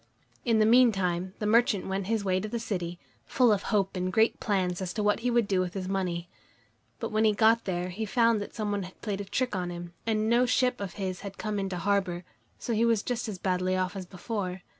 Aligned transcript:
In 0.45 0.57
the 0.57 0.65
meantime 0.65 1.35
the 1.37 1.45
merchant 1.45 1.85
went 1.85 2.07
his 2.07 2.25
way 2.25 2.39
to 2.39 2.47
the 2.47 2.57
city, 2.57 2.97
full 3.27 3.51
of 3.51 3.61
hope 3.61 3.95
and 3.95 4.11
great 4.11 4.39
plans 4.39 4.81
as 4.81 4.93
to 4.95 5.03
what 5.03 5.19
he 5.19 5.29
would 5.29 5.47
do 5.47 5.59
with 5.59 5.75
his 5.75 5.87
money. 5.87 6.27
But 6.99 7.11
when 7.11 7.23
he 7.23 7.33
got 7.33 7.65
there, 7.65 7.89
he 7.89 8.05
found 8.07 8.41
that 8.41 8.55
some 8.55 8.71
one 8.71 8.81
had 8.81 8.99
played 9.01 9.21
a 9.21 9.25
trick 9.25 9.55
on 9.55 9.69
him, 9.69 9.93
and 10.07 10.27
no 10.27 10.47
ship 10.47 10.81
of 10.81 10.93
his 10.95 11.19
had 11.19 11.37
come 11.37 11.59
into 11.59 11.77
harbor, 11.77 12.23
so 12.57 12.73
he 12.73 12.83
was 12.83 13.03
just 13.03 13.29
as 13.29 13.37
badly 13.37 13.77
off 13.77 13.95
as 13.95 14.07
before. 14.07 14.63